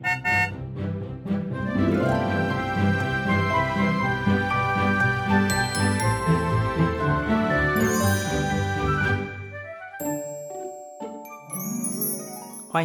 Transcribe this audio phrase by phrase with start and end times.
[0.00, 0.06] 欢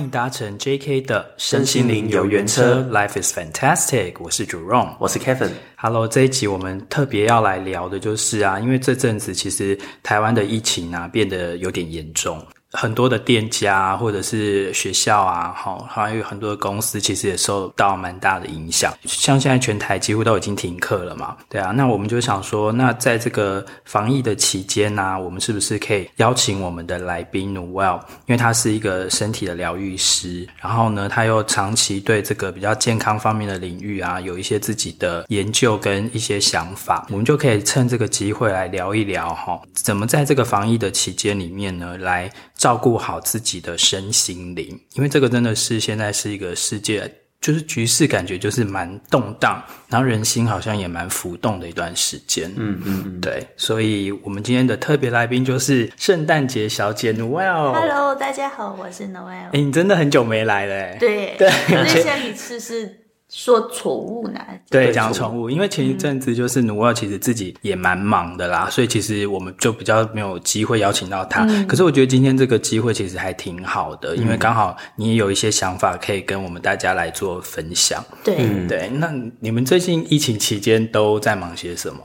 [0.02, 4.16] 迎搭乘 JK 的身心灵游园车，Life is fantastic。
[4.20, 5.52] 我是 Jerome，我是 Kevin。
[5.76, 12.44] Hello，这一集我们特别要来聊的就是啊，因为这阵子其实台湾的疫情啊变得有点严重。
[12.74, 18.92] 很多的店家或者是学校啊，好，还有很多的公司，其实也受到蛮大的影响。
[19.06, 21.72] 像现在全台几乎都已经停课了嘛，对啊。
[21.72, 37.06] 那我们就想说，那在这个防疫的期间呢，我们是不是可以邀请我们的来宾 Noelle，因为他是一个身体的疗愈师，然后呢，他又长期对这个比较健康方面的领域啊，有一些自己的研究跟一些想法。
[37.12, 42.32] 我们就可以趁这个机会来聊一聊哈，怎么在这个防疫的期间里面呢，来。
[42.64, 52.50] 照顾好自己的身心灵，因为这个真的是现在是一个世界，就是局势感觉就是蛮动荡，然后人心好像也蛮浮动的一段时间。
[52.56, 57.74] 嗯嗯嗯，对，所以我们今天的特别来宾就是圣诞节小姐 Noelle。
[57.74, 59.28] Hello，大家好，我是 Noelle。
[59.28, 60.98] 哎、欸，你真的很久没来了，哎。
[60.98, 63.03] 对对，那下一次是。
[63.34, 64.40] 说宠物呢？
[64.70, 71.66] 对，讲宠物，因为前一阵子就是 Noelle 其实自己也蛮忙的啦，嗯，所以其实我们就比较没有机会邀请到他，嗯。
[71.66, 78.06] 可是我觉得今天这个机会其实还挺好的，嗯，因为刚好你也有一些想法可以跟我们大家来做分享。
[78.24, 78.88] 对，嗯，对。
[78.90, 82.02] 那你们最近疫情期间都在忙些什么？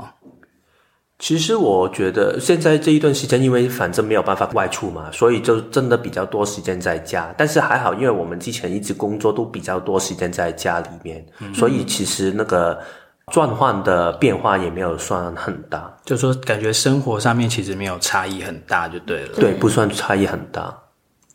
[1.19, 7.35] 其实我觉得现在这一段时间，因为反正没有办法外出嘛，所以就真的比较多时间在家。
[7.37, 12.79] 但是还好，因为我们之前一直工作都比较多时间在家里面，嗯、所以其实那个
[13.33, 15.93] 转换的变化也没有算很大。
[16.05, 19.35] 就说感觉生活上面其实没有差异很大，就对了。
[19.35, 20.73] 对，不算差异很大。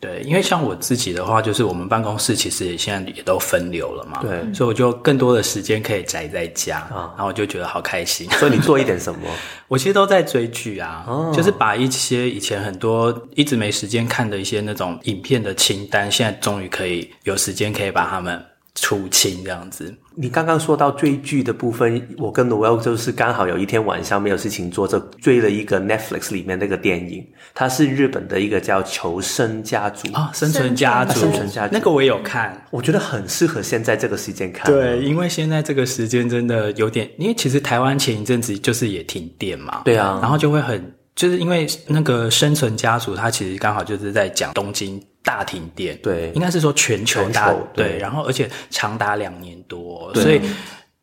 [0.04, 8.28] 对，因为像我自己的话，就是我们办公室其实也现在也都分流了嘛，对，所以我就更多的时间可以宅在家啊，然后我就觉得好开心。
[8.32, 9.20] 所以你做一点什么？
[9.66, 19.94] 我其实都在追剧啊，哦，就是把一些以前很多一直没时间看的一些那种影片的清单，现在终于可以有时间可以把它们出清这样子。
[20.16, 34.72] 你刚刚说到追剧的部分，我跟 Noelle 就是刚好有一天晚上没有事情做，就追了一个 Netflix 里面那个电影，它是日本的一个叫《求生家族》啊，生存家族，生存家族，那个我也有看，我觉得很适合现在这个时间看。
[34.72, 45.00] 对，因为现在这个时间真的有点，因为其实台湾前一阵子就是也停电嘛，对啊，然后就会很，就是因为那个生存家族，它其实刚好就是在讲东京。
[45.24, 50.40] 大停电，对，应该是说全球大对，然后而且长达两年多，所以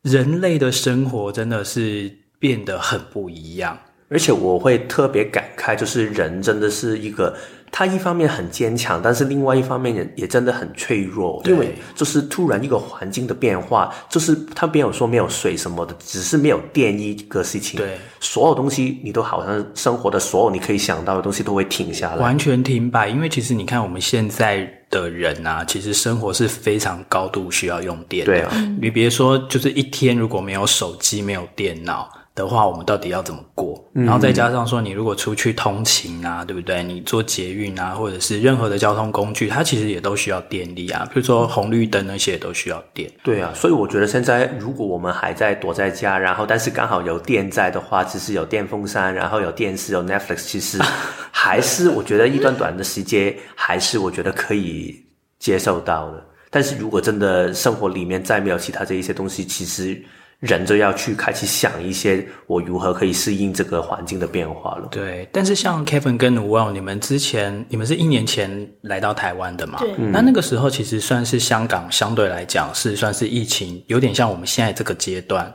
[0.04, 2.10] 人类的生活真的是
[2.40, 3.78] 变得很不一样。
[4.08, 7.36] 而且我会特别感慨，就是人真的是一个。
[7.72, 23.08] 他一方面很坚强，但是另外一方面也也真的很脆弱，因为就是突然一个环境的变化，就是他没有说没有水什么的，只是没有电一个事情，对，所有东西你都好像生活的所有你可以想到的东西都会停下来，完全停摆。
[23.08, 32.10] 因为其实你看我们现在的人啊，其实生活是非常高度需要用电的，对啊，你别说就是一天如果没有手机、没有电脑。
[32.34, 33.84] 的话，我们到底要怎么过？
[33.94, 36.82] 然后再加上说，你如果出去通勤啊，对不对？
[36.82, 41.06] 你坐捷运啊，或者是任何的交通工具，它其实也都需要电力啊。
[41.14, 43.12] 比如说红绿灯那些也都需要电。
[43.22, 50.80] 对啊，所以我觉得现在如果我们还在躲在家，然后但是刚好有电在的话，其实有电风扇，然后有电视，有 Netflix，其实
[51.32, 54.96] 还是我觉得一段短的时间，还是我觉得可以
[55.38, 56.24] 接受到的。
[56.50, 60.02] 但是如果真的生活里面再没有其他这一些东西，其实。
[60.42, 64.88] 人就要去开始想一些我如何可以适应这个环境的变化了。
[64.90, 69.78] 对，但是像 Kevin 跟 Noelle，你们之前你们是一年前来到台湾的嘛？
[69.80, 69.94] 对。
[69.98, 75.54] 那那个时候其实算是香港相对来讲是算是疫情有点像我们现在这个阶段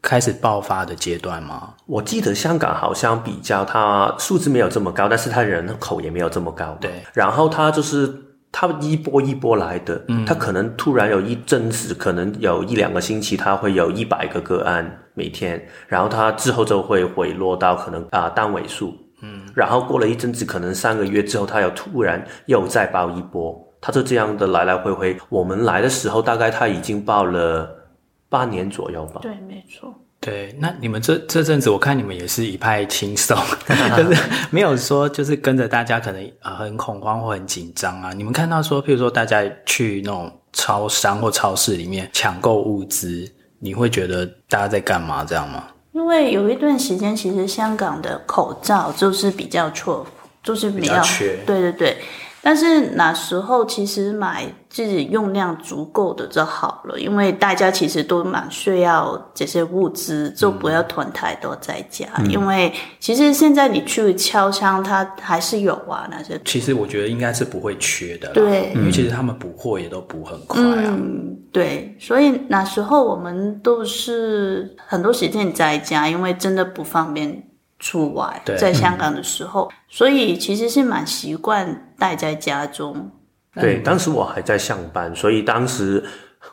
[0.00, 1.74] 开始爆发的阶段吗？
[1.86, 6.78] 我记得香港好像比较它数字没有这么高，但是它人口也没有这么高。
[6.80, 7.02] 对。
[7.12, 8.08] 然后它就是。
[8.52, 25.16] 它一波一波来的，嗯，它可能突然有一阵子，可能有一两个星期，它会有一百个个案每天，然后它之后就会回落到可能啊、呃、单位数，嗯，然后过了一阵子，可能三个月之后，它又突然又再爆一波，它就这样的来来回回。
[25.30, 27.68] 我们来的时候，大概它已经爆了
[28.28, 29.20] 八年左右吧。
[29.22, 29.94] 对，没错。
[30.24, 33.36] 对，那你们这这阵子，我看你们也是一派轻松，
[33.96, 38.12] 就是没有说就是跟着大家可能呃很恐慌或很紧张啊。
[38.12, 43.28] 你们看到说，譬如说大家去那种超商或超市里面抢购物资，
[43.58, 45.64] 你会觉得大家在干嘛这样吗？
[45.90, 50.06] 因为有一段时间，其实香港的口罩就是比较错，
[50.40, 51.36] 就是比较，比较缺。
[51.44, 51.96] 对对对。
[52.42, 62.06] 但是那时候其实买自己用量足够的就好了，因为大家其实都蛮需要这些物资，就不要囤太多在家。
[62.18, 66.40] 嗯、因为其实现在你去超商，它还是有啊那些。
[66.44, 70.96] 其实我觉得应该是不会缺的，对，因为其实他们补货也都补很快啊。
[70.98, 77.42] 嗯，对，所以那时候我们都是很多时间在家，因为真的不方便。
[77.84, 83.12] 出外，在香港的时候，嗯、所以其实是蛮习惯待在家中。
[83.54, 86.02] 对，当时我还在上班，所以当时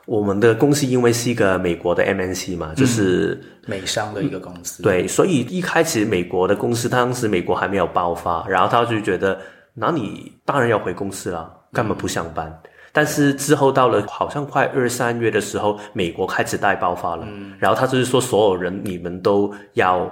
[0.05, 4.83] 我们的公司因为是一个美国的 MNC 嘛，就是、嗯、美商的一个公司。
[4.83, 9.39] 对，所以一开始美国的公司，当时美国还没有爆发，然后他就觉得，
[9.73, 12.47] 那你当然要回公司了，干嘛不上班？
[12.47, 20.07] 嗯、但是之后到了好像快二三月的时候，美国开始大爆发了，嗯、然后他就是说，所有人你们都要。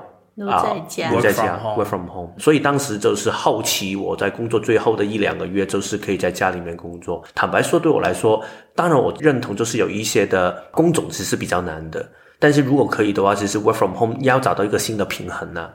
[0.46, 2.32] 啊，在家，我在家，work from home。
[2.38, 7.24] 所以当时就是好奇我在工作最后的一两个月，就是可以在家里面工作。
[7.34, 8.44] 坦白说，对我来说，
[8.76, 12.08] 当然我认同，就是有一些的工种其实是比较难的。
[12.38, 15.72] 但是如果可以的话，其实 work from home 要找到一个新的平衡呢。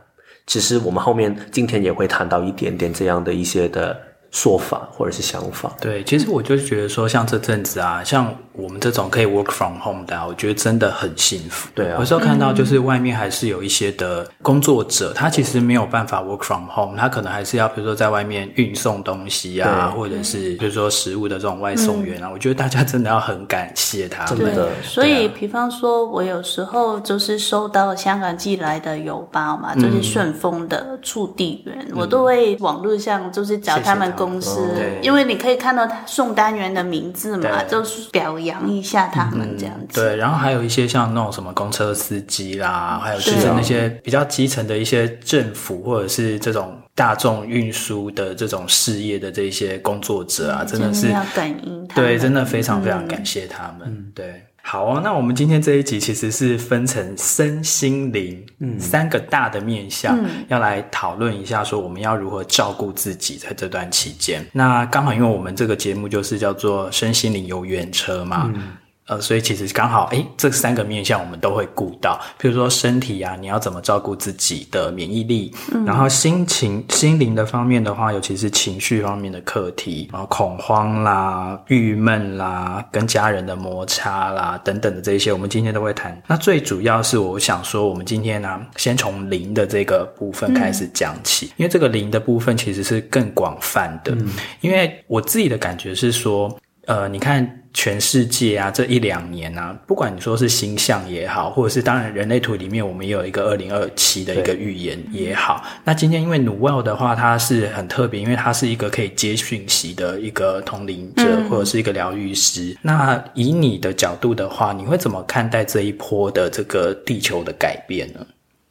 [0.47, 4.01] 其实我们后面今天也会谈到一点点这样的一些的
[4.33, 5.73] 说法或者是想法。
[5.81, 8.35] 对，其实我就是觉得说，像这阵子啊，像。
[8.55, 11.71] 我们这种可以 work from home 的，我觉得真的很幸福。
[11.75, 22.29] 对啊，有时候看到就是外面还是有一些的工作者，他其实没有办法 work from home，他可能还是要比如说在外面运送东西啊，或者是比如说食物的这种外送员啊。
[22.31, 24.55] 我觉得大家真的要很感谢他们。
[24.55, 38.39] 对，所以比方说，我有时候就是收到香港寄来的邮包嘛，就是顺丰的速递员，我都会网络上就是找他们公司，因为你可以看到他送单员的名字嘛，就是表。
[38.43, 54.43] 扬一下他们这样子，嗯，对，然后还有一些像那种什么公车司机啦，还有就是那些比较基层的一些政府或者是这种大众运输的这种事业的这些工作者啊，真的是要感恩他，对，真的非常非常感谢他们，嗯，对。
[54.65, 64.45] 好哦，那我们今天这一集其实是分成身心灵，嗯，三个大的面向，嗯，要来讨论一下，说我们要如何照顾自己在这段期间。
[64.53, 68.51] 那刚好，因为我们这个节目就是叫做身心灵游园车嘛。
[68.55, 68.63] 嗯
[69.07, 72.21] 呃，所以其实刚好，诶，这三个面向我们都会顾到。
[72.39, 75.53] 比如说身体啊，你要怎么照顾自己的免疫力？
[75.75, 86.17] 嗯，然后心情、心灵的方面的话，尤其是情绪方面的课题，然后恐慌啦、郁闷啦、跟家人的摩擦啦等等的这些，我们今天都会谈。
[86.29, 94.13] 那最主要是我想说，我们今天呢，啊，先从零的这个部分开始讲起，嗯，因为这个零的部分其实是更广泛的。
[94.15, 94.29] 嗯，
[94.61, 96.57] 因为我自己的感觉是说，
[96.87, 97.59] 呃，你看。
[97.75, 105.65] 全世界啊，这一两年啊，不管你说是星象也好，或者是当然人类图里面我们也有一个二零二七的一个预言也好。
[105.83, 112.73] 那今天因为 Noelle 的话，它是很特别，因为它是一个可以接讯息的一个通灵者，或者是一个疗愈师。
[112.73, 112.77] 嗯。
[112.83, 118.21] 那以你的角度的话，你会怎么看待这一波的这个地球的改变呢？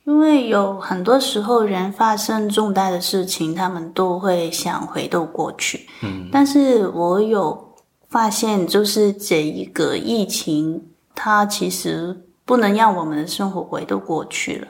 [0.05, 5.87] 因为有很多时候人发生重大的事情，他们都会想回到过去。
[6.03, 7.70] 嗯，但是我有。
[8.11, 10.85] 发现就是这一个疫情，
[11.15, 14.67] 它其实不能让我们的生活回到过去了。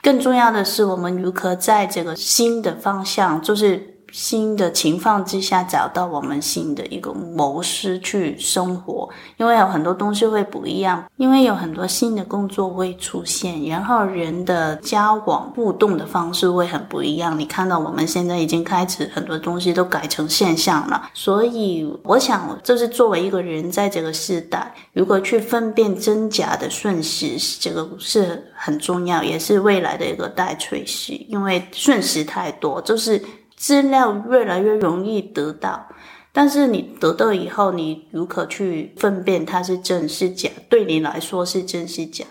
[0.00, 3.93] 更重要的是，我们如何在这个新的方向，就是。
[4.14, 9.08] 新的情况之下，找到我们新的一个模式去生活，
[9.38, 17.36] 因为有很多东西会不一样，因为有很多新的工作会出现，然后人的交往互动的方式会很不一样。
[17.36, 33.20] 你看到我们现在已经开始很多东西都改成现象了，所以我想，就是作为一个人在这个时代，如果去分辨真假的瞬时，这个是很重要，也是未来的一个大趋势，因为瞬时太多，就是。
[33.56, 35.86] 资料越来越容易得到，
[36.32, 40.50] 但是你得到以后，你如何去分辨它是真是假？
[40.68, 42.24] 对你来说是真是假？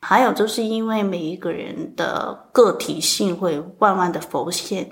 [0.00, 4.90] 还有就是因为每一个人的个体性会慢慢的浮现，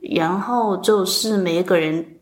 [0.00, 2.18] 然后就是每一个人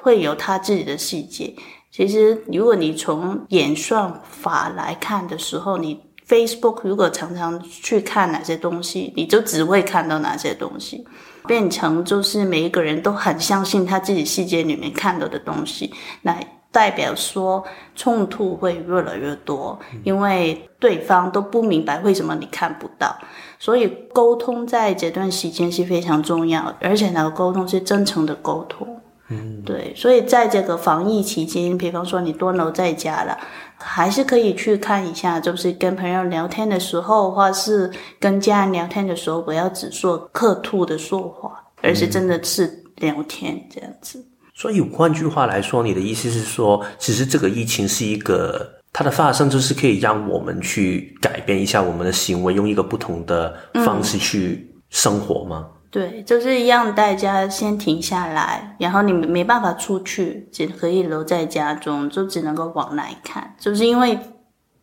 [0.00, 1.54] 会有他自己的世界。
[1.92, 11.06] 其实，如果你从演算法来看的时候，你 Facebook 如果常常去看哪些东西，你就只会看到哪些东西。
[11.46, 16.38] 变成就是每一个人都很相信他自己世界里面看到的东西，那
[16.72, 23.16] 代表说冲突会越来越多，因为对方都不明白为什么你看不到，
[23.58, 29.00] 所以沟通在这段时间是非常重要，而且呢沟通是真诚的沟通。
[29.28, 33.36] 嗯，对，所以在这个防疫期间，比方说你多留在家了。
[33.78, 44.24] 还是可以去看一下，就是跟朋友聊天的时候，或是跟家人聊天的时候，不要只说客套的说话，而是真的是聊天这样子。
[44.54, 53.54] 所以换句话来说，你的意思是说，其实这个疫情是一个它的发生，就是可以让我们去改变一下我们的行为，用一个不同的
[53.84, 55.66] 方式去生活吗？
[55.68, 63.56] 嗯对，就是让大家先停下来，然后你没办法出去，只可以留在家中，就只能够往内看。
[63.58, 64.18] 就是因为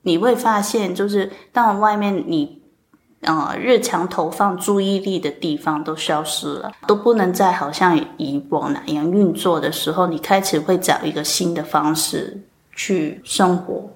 [0.02, 2.60] 你会发现，就是当外面你
[3.22, 12.42] 呃日常投放注意力的地方都消失了，都不能再好像以往那样运作的时候，你开始会找一个新的方式
[12.76, 13.88] 去生活。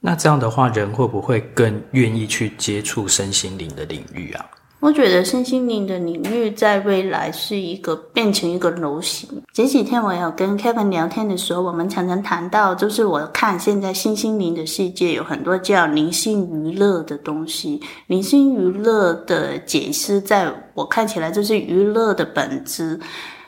[0.00, 4.46] 那这样的话，人会不会更愿意去接触身心灵的领域啊？
[4.80, 9.28] 我觉得身心灵的领域在未来是一个变成一个流行。
[9.52, 17.82] 前几天我有跟 Kevin 聊天的时候，我们常常谈到，就是我看现在身心灵的世界有很多叫灵性娱乐的东西。
[18.06, 23.00] 灵性娱乐的解释，在我看起来就是娱乐的本质，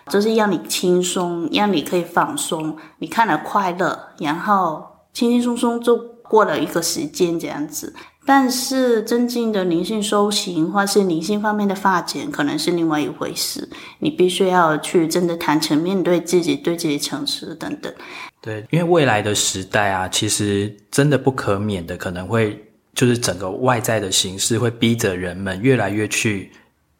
[0.08, 7.94] 就是让你轻松，让你可以放松，你看了快乐，然后轻轻松松就过了一个时间这样子。
[8.32, 13.68] 但是真正的灵性修行，或是灵性方面的发展，可能是另外一回事。
[13.98, 17.92] 你必须要去真的坦诚面对自己，对自己诚实等等。
[18.40, 22.56] 对，因为未来的时代啊，其实真的不可免的，可能会
[22.94, 26.52] 就是整个外在的形式会逼着人们越来越去。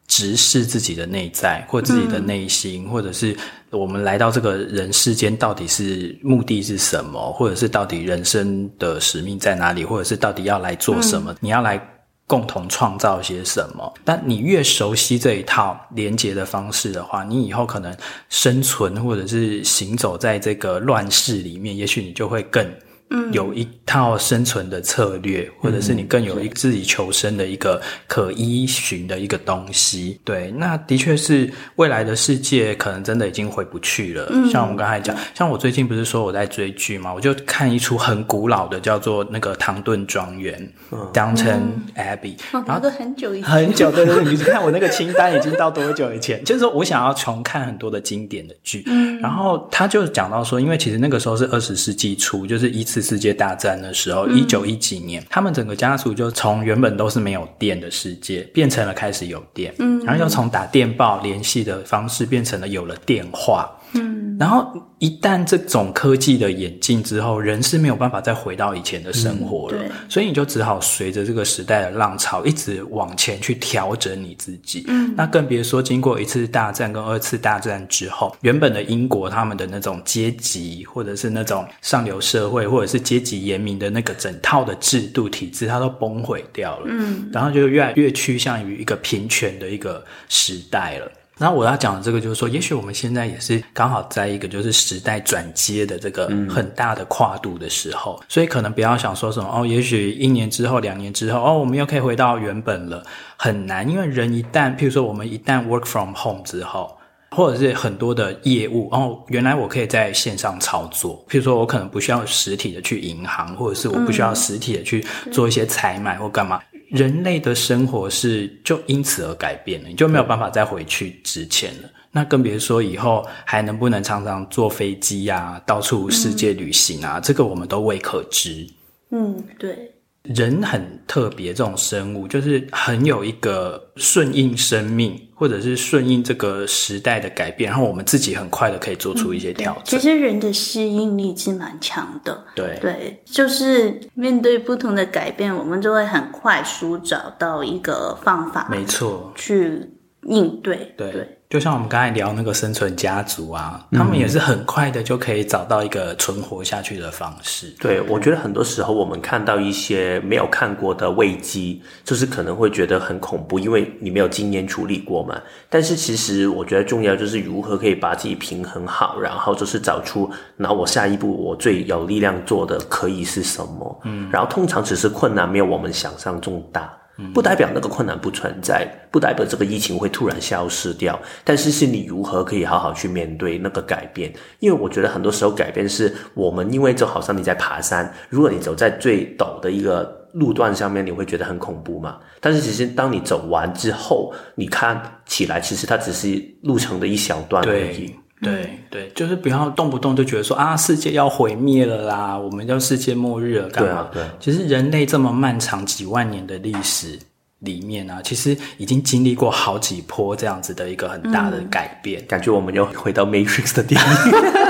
[0.08, 3.36] 直视自己的内在，或自己的内心，或者是
[3.70, 11.32] 我们来到这个人世间，到底是目的是什么，或者是到底人生的使命在哪里，或者是到底要来做什么？
[11.32, 11.80] 嗯，你要来
[12.26, 13.92] 共同创造些什么？
[14.04, 17.96] 但你越熟悉这一套连接的方式的话，你以后可能
[18.28, 22.64] 生存或者是行走在这个乱世里面，也许你就会更。
[23.12, 30.20] 嗯，有一套生存的策略，或者是你更有一自己求生的一个可依循的一个东西。
[30.22, 34.28] 对，那的确是未来的世界可能真的已经回不去了。
[34.30, 40.72] 嗯，像我们刚才讲，像我最近不是说我在追剧嘛，我就看一出很古老的叫做那个唐顿庄园
[41.12, 41.62] （Downton
[41.96, 46.44] Abbey），然后都很久以前，很久对对对，你看我那个清单已经到多久以前？
[46.44, 48.84] 就是说我想要重看很多的经典的剧。
[48.86, 52.99] 嗯，然后他就讲到说，因为其实那个时候是二十世纪初，就是一次。
[53.00, 63.70] 世界大战的时候，一九一几年，他们整个家族就从原本都是没有电的世界，变成了开始有电，嗯，然后又从打电报联系的方式，变成了有了电话。
[63.92, 74.84] 嗯，然后一旦这种科技的演进之后，人是没有办法再回到以前的生活了，嗯，所以你就只好随着这个时代的浪潮一直往前去调整你自己。
[74.88, 86.86] 嗯，那更别说经过一次大战跟二次大战之后，原本的英国他们的那种阶级，或者是那种上流社会，或者是阶级严明的那个整套的制度体制，它都崩毁掉了。
[86.88, 91.10] 嗯，然后就越来越趋向于一个平权的一个时代了。
[91.40, 103.02] 然后我要讲的这个就是说，也许我们现在也是刚好在一个就是时代转接的这个很大的跨度的时候，嗯、所以可能不要想说什么哦，也许一年之后、两年之后哦，我们又可以回到原本了，
[103.38, 106.94] 很难，因为人一旦，譬如说我们一旦 work from home 之后，
[107.30, 116.60] 或者是很多的业务哦，原来我可以在线上操作，譬如说我可能不需要实体的去银行，或者是我不需要实体的去做一些采买或干嘛。
[116.90, 121.88] 人类的生活是就因此而改变了，你就没有办法再回去之前了。
[122.12, 128.66] 那更别说以后还能不能常常坐飞机啊，到处世界旅行啊，嗯，这个我们都未可知。
[129.10, 129.90] 嗯，对。
[130.24, 139.82] 人很特别，这种生物就是很有一个顺应生命，或者是顺应这个时代的改变，然后我们自己很快的可以做出一些调整。
[139.82, 149.80] 嗯，其实人的适应力是蛮强的，对对，就是面对不同的改变，我们就会很快速找到一个方法，没错，去
[150.24, 151.10] 应对，对。
[151.10, 157.74] 对就像我们刚才聊那个生存家族啊，他们也是很快的就可以找到一个存活下去的方式。
[157.80, 165.40] 对，我觉得很多时候我们看到一些没有看过的危机，就是可能会觉得很恐怖，因为你没有经验处理过嘛。
[165.68, 174.00] 但是其实我觉得重要就是如何可以把自己平衡好，然后就是找出那我下一步我最有力量做的可以是什么。
[174.04, 176.96] 嗯，然后通常只是困难没有我们想象中大。
[177.32, 184.32] 不代表那个困难不存在，不代表这个疫情会突然消失掉，但是是你如何可以好好去面对那个改变？
[184.58, 192.18] 因为我觉得很多时候改变是我们，因为就好像你在爬山，如果你走在最陡的一个路段上面，你会觉得很恐怖嘛。
[192.40, 198.14] 但是其实当你走完之后，你看起来其实它只是路程的一小段而已。
[198.42, 204.08] 对对，就是不要动不动就觉得说啊，世界要毁灭了啦，我们要世界末日了，干嘛？
[204.12, 204.52] 对啊，对。
[204.52, 207.18] 其实人类这么漫长几万年的历史，
[207.58, 214.06] 里面啊，其实已经经历过好几波这样子的一个很大的改变，嗯、感觉我们又回到 Matrix 的电影。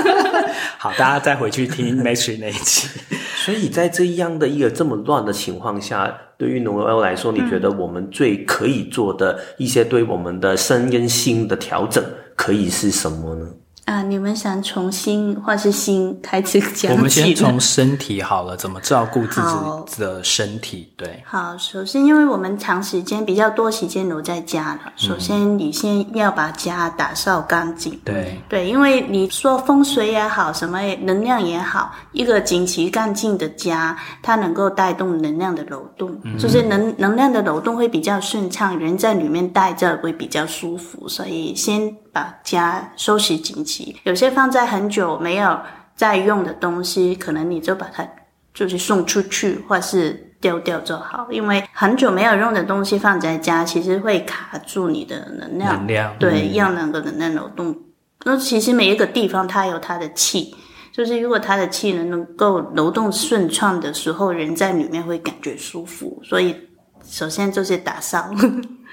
[0.77, 2.87] 好，大家再回去听 Matrix 那一期。
[3.43, 12.03] 所以在这样的一个这么乱的情况下，对于 Noelle 来说，你觉得我们最可以做的一些对我们的身跟心的调整，
[12.35, 13.47] 可以是什么呢？
[13.85, 16.87] 啊，你们想从心或是心开始讲起？
[16.89, 20.87] 我们先从身体好了，怎么照顾自己的身体？
[20.95, 27.99] 对， 好，首先，因为我们长时间比较多时间留在家了，首先你先要把家打扫干净。
[28.05, 41.93] 对，对，因为你说风水也好，什么能量也好，一个整齐干净的家，它能够带动能量的流动，嗯、就是能能量的流动会比较顺畅，人在里面待着会比较舒服，所以先。
[42.11, 45.59] 把家收拾整齐，有些放在很久没有
[45.95, 48.07] 再用的东西，可能你就把它
[48.53, 51.27] 就是送出去，或是丢掉就好。
[51.31, 57.75] 因为很久没有用的东西放在家，其实会卡住你的能量，能量对，让那个能量流动。
[58.23, 60.53] 那其实每一个地方它有它的气，
[60.91, 66.21] 就是如果它的气能能够流动顺畅的时候，人在里面会感觉舒服。
[66.23, 66.55] 所以
[67.03, 68.29] 首先就是打扫。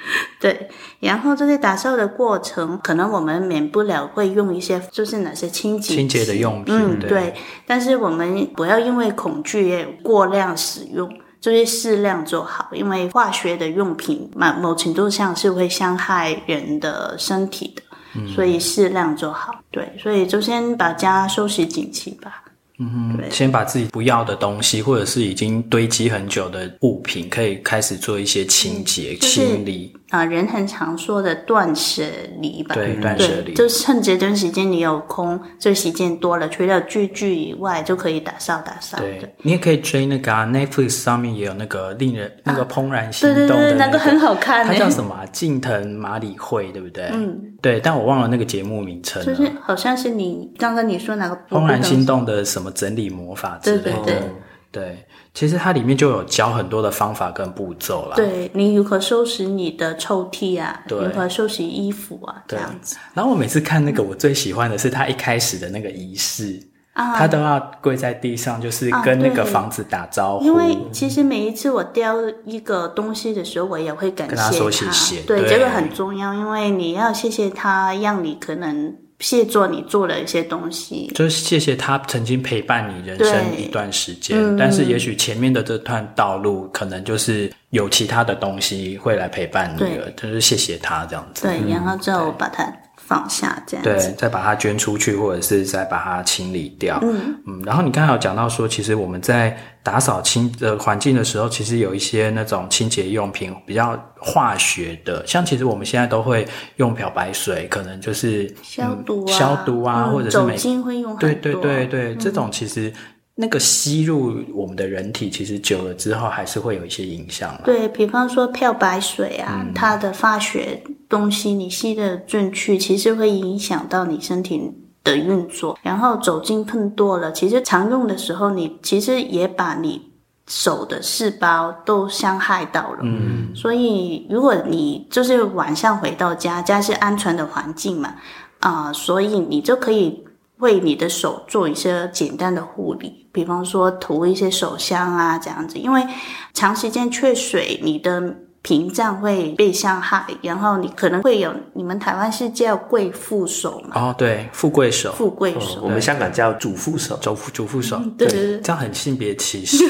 [0.41, 0.69] 对，
[1.01, 6.75] 然后这些打扫的过程，可能我们免不了会用一些，就是哪些清洁清洁的用品。
[6.75, 7.35] 嗯，对，对。
[7.67, 12.69] 但是我们不要因为恐惧也过量使用，就是适量就好。
[12.73, 17.83] 因为化学的用品，某某程度上是会伤害人的身体的，
[18.15, 19.53] 嗯，所以适量就好。
[19.71, 22.45] 对，所以就先把家收拾整齐吧。
[22.79, 29.93] 嗯，先把自己不要的东西，或者是已经堆积很久的物品，可以开始做一些清洁、嗯就是、清理。
[30.11, 32.03] 啊，人很常说的断舍
[32.41, 32.75] 离吧？
[32.75, 33.53] 对，断舍离。
[33.55, 38.97] 就趁这段时间你有空，这时间多了，除了剧剧以外，就可以打扫打扫。
[38.99, 44.67] 对，你也可以追那个啊，Netflix 上面也有那个令人、啊、那个怦然心动的、那个，对对对，那个很好看。
[44.67, 45.15] 它叫什么？
[45.31, 47.11] 近藤麻里惠，对不对？
[47.13, 49.27] 嗯，对，但我忘了那个节目名称了。
[49.27, 53.83] 就是好像是你刚刚你说哪个怦然心动的什么整理魔法之类的。
[53.83, 54.23] 对对对。
[54.71, 54.99] 对，
[55.35, 58.17] 其实它里面就有教很多的方法跟步骤啦。
[58.17, 60.83] 对，你如何收拾你的抽屉啊？
[60.89, 62.43] 对，如何收拾衣服啊？
[62.49, 62.97] 这样子。
[63.15, 66.61] 然后我每次看那个，我最喜欢的是他一开始的那个仪式，
[66.95, 70.45] 啊，他都要跪在地上，就是跟那个房子打招呼。
[70.45, 72.03] 因为其实每一次我丢
[72.45, 75.21] 一个东西的时候，我也会感谢他，跟他说谢谢。
[75.23, 78.97] 对，对，这个很重要，因为你要谢谢他，让你可能。
[79.21, 91.43] 谢做你做了一些东西，就是谢谢他曾经陪伴你人生一段时间，嗯、但是也许前面的这段道路可能就是有其他的东西会来陪伴你了，就是谢谢他这样子。
[91.47, 92.73] 对，然后最后把它。
[93.09, 96.99] 放下这样子，对，再把它捐出去，或者是再把它清理掉。
[97.03, 97.63] 嗯嗯。
[97.65, 111.29] 然后你刚才有讲到说，其实我们在打扫清呃环境的时候，其实有一些那种清洁用品比较化学的，像其实我们现在都会用漂白水，可能就是消毒啊，嗯、消毒啊，嗯、或者是酒精会用很多。
[111.31, 112.93] 对对对对，这种其实。
[113.41, 117.57] 那个吸入我们的人体，其实久了之后还是会有一些影响。
[117.65, 124.69] 对，比方说漂白水啊，嗯、它的化学东西你吸的进去，其实会影响到你身体
[125.05, 125.79] 的运作。
[125.85, 130.03] 然后酒精喷多了，其实常用的时候，你其实也把你
[130.49, 132.99] 手的细胞都伤害到了。
[133.03, 138.17] 嗯，所以如果你就是晚上回到家，家是安全的环境嘛，
[138.59, 140.25] 啊、呃，所以你就可以。
[140.59, 145.79] 为你的手做一些简单的护理，比方说涂一些手香啊，这样子。
[145.79, 146.05] 因为
[146.53, 153.91] 长时间缺水，你的屏障会被伤害，然后你可能会有，你们台湾是叫贵妇手嘛？
[153.95, 155.79] 哦，对，富贵手，富贵手。
[155.79, 157.99] 哦，我们香港叫主妇手，主妇主妇手。
[158.19, 158.27] 对
[158.61, 159.85] 这样很性别歧视，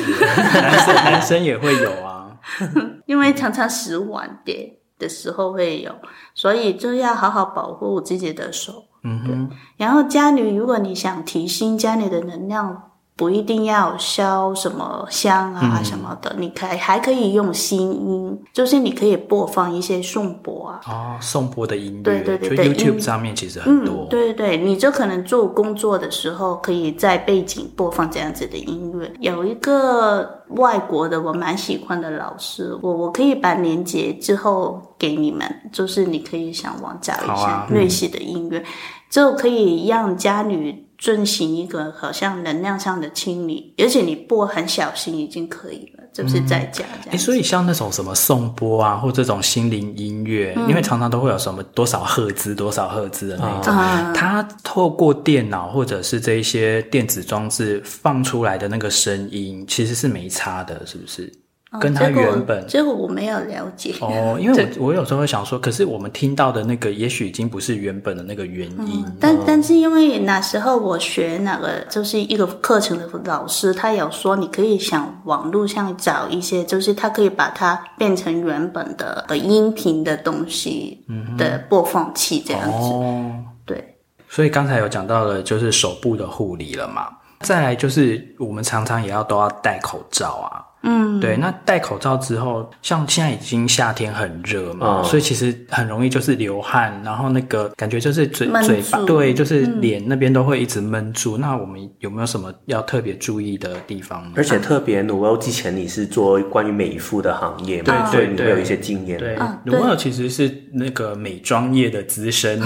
[0.55, 2.31] 男生男生也会有啊，
[3.07, 5.91] 因为常常洗碗碟的时候会有，
[6.35, 8.85] 所以就要好好保护自己的手。
[9.03, 12.88] 嗯哼，然后家里，如果你想提升家里的能量，
[13.19, 20.81] 不一定要烧什么香啊什么的，嗯、你可以还可以用心音，就是你可以播放一些颂钵啊。
[20.87, 24.05] 哦，颂钵的音乐，对对对对，YouTube 上面其实很多。
[24.05, 29.13] 嗯、对对对，你就可能做工作的时候，可以在背景播放这样子的音乐。
[29.19, 38.65] 有一个外国的我蛮喜欢的老师，我我可以把链接之后给你们，就是你可以上网找一下类似的音乐。
[39.11, 47.13] 就可以让家里进行一个好像能量上的清理，而且你播很小心已经可以了，就是在家这样。
[47.13, 61.33] 诶，所以像那种什么颂钵啊，或这种心灵音乐，嗯，因为常常都会有什么多少赫兹、多少赫兹的那种，嗯，它透过电脑或者是这一些电子装置放出来的那个声音，其实是没差的，是不是？
[61.81, 69.05] 跟他原本，这个我没有了解哦，因为我我有时候会想说，可是我们听到的那个，也许已经不是原本的那个原因。
[69.05, 81.05] 嗯、但但是因为那时候我学那个就是一个课程的老师，他有说你可以想网络上找一些，就是他可以把它变成原本的音频的东西
[81.37, 82.77] 的播放器这样子。
[82.77, 83.31] 哦，
[83.67, 83.97] 对。
[84.31, 87.09] 所以刚才有讲到了，就是手部的护理了嘛。
[87.41, 90.65] 再来就是我们常常也要都要戴口罩啊。
[90.83, 101.37] 嗯，对，那戴口罩之后，像现在已经夏天很热嘛，哦、所以其实很容易就是流汗，然后那个感觉就是嘴嘴巴，对，就是脸那边都会一直闷住。
[101.37, 104.31] 嗯、那我们有没有什么要特别注意的地方呢？
[104.37, 109.19] 而且特别，努欧之前你是做关于美肤的行业嘛，对对，你会有一些经验。
[109.19, 112.61] 对，努欧其实是那个美妆业的资深